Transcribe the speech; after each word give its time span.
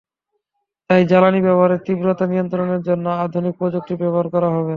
তাই 0.89 1.01
জ্বালানি 1.07 1.39
ব্যবহারের 1.41 1.83
তীব্রতা 1.85 2.25
নিয়ন্ত্রণের 2.27 2.81
জন্য 2.83 3.05
আধুনিক 3.23 3.53
প্রযুক্তি 3.59 3.93
ব্যবহার 4.01 4.27
করা 4.33 4.49
হবে। 4.49 4.69